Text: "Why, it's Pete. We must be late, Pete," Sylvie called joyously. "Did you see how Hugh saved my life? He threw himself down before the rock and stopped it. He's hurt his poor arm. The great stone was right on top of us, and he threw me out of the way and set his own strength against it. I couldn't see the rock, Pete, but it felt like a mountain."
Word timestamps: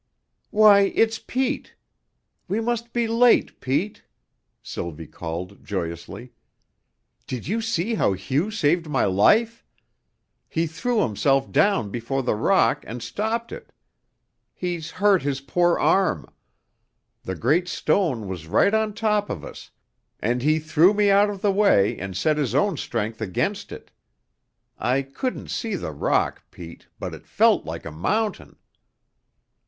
"Why, 0.49 0.79
it's 0.95 1.19
Pete. 1.19 1.75
We 2.47 2.59
must 2.59 2.91
be 2.91 3.05
late, 3.07 3.59
Pete," 3.61 4.01
Sylvie 4.63 5.05
called 5.05 5.63
joyously. 5.63 6.33
"Did 7.27 7.47
you 7.47 7.61
see 7.61 7.93
how 7.93 8.13
Hugh 8.13 8.49
saved 8.49 8.89
my 8.89 9.05
life? 9.05 9.63
He 10.49 10.65
threw 10.65 11.03
himself 11.03 11.51
down 11.51 11.91
before 11.91 12.23
the 12.23 12.33
rock 12.33 12.83
and 12.87 13.03
stopped 13.03 13.51
it. 13.51 13.71
He's 14.55 14.89
hurt 14.89 15.21
his 15.21 15.39
poor 15.39 15.77
arm. 15.77 16.27
The 17.21 17.35
great 17.35 17.67
stone 17.67 18.27
was 18.27 18.47
right 18.47 18.73
on 18.73 18.95
top 18.95 19.29
of 19.29 19.45
us, 19.45 19.69
and 20.19 20.41
he 20.41 20.57
threw 20.57 20.95
me 20.95 21.11
out 21.11 21.29
of 21.29 21.43
the 21.43 21.51
way 21.51 21.95
and 21.99 22.17
set 22.17 22.37
his 22.39 22.55
own 22.55 22.75
strength 22.75 23.21
against 23.21 23.71
it. 23.71 23.91
I 24.79 25.03
couldn't 25.03 25.51
see 25.51 25.75
the 25.75 25.91
rock, 25.91 26.43
Pete, 26.49 26.87
but 26.97 27.13
it 27.13 27.27
felt 27.27 27.65
like 27.65 27.85
a 27.85 27.91
mountain." 27.91 28.55